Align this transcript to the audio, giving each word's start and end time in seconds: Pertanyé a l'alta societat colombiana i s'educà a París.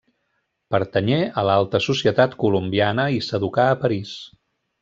Pertanyé 0.75 1.19
a 1.41 1.43
l'alta 1.49 1.83
societat 1.89 2.35
colombiana 2.47 3.09
i 3.19 3.23
s'educà 3.29 3.71
a 3.75 3.81
París. 3.85 4.19